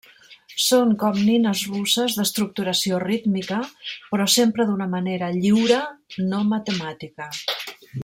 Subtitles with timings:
[0.67, 3.61] Són com nines russes d’estructuració rítmica,
[4.15, 5.83] però sempre d’una manera lliure,
[6.35, 7.33] no matemàtica.